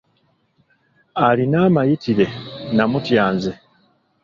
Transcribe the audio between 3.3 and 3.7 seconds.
nze.